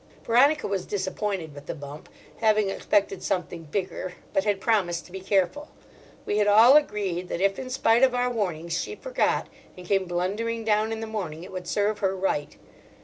[0.25, 5.19] Veronica was disappointed with the bump, having expected something bigger, but had promised to be
[5.19, 5.69] careful.
[6.25, 10.05] We had all agreed that if in spite of our warnings she forgot, and came
[10.05, 12.55] blundering down in the morning, it would serve her right.